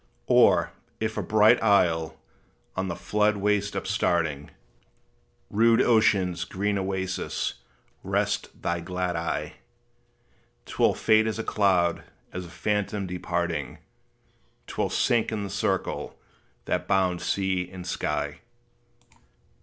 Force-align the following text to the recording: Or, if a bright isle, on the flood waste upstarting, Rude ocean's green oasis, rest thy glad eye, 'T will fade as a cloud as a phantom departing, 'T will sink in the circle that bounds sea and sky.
Or, 0.25 0.71
if 0.99 1.15
a 1.15 1.21
bright 1.21 1.61
isle, 1.61 2.17
on 2.75 2.87
the 2.87 2.95
flood 2.95 3.37
waste 3.37 3.75
upstarting, 3.75 4.49
Rude 5.51 5.79
ocean's 5.79 6.43
green 6.43 6.79
oasis, 6.79 7.53
rest 8.03 8.49
thy 8.63 8.79
glad 8.79 9.15
eye, 9.15 9.57
'T 10.65 10.73
will 10.79 10.95
fade 10.95 11.27
as 11.27 11.37
a 11.37 11.43
cloud 11.43 12.03
as 12.33 12.47
a 12.47 12.49
phantom 12.49 13.05
departing, 13.05 13.77
'T 14.65 14.73
will 14.79 14.89
sink 14.89 15.31
in 15.31 15.43
the 15.43 15.51
circle 15.51 16.17
that 16.65 16.87
bounds 16.87 17.23
sea 17.23 17.69
and 17.71 17.85
sky. 17.85 18.39